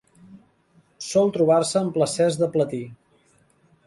Sol 1.07 1.29
trobar-se 1.35 1.83
en 1.87 1.91
placers 1.97 2.39
de 2.39 2.47
platí. 2.57 2.81